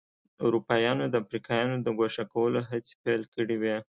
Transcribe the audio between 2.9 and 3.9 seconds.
پیل کړې وې.